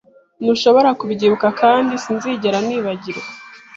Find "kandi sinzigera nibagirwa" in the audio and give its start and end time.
1.61-3.29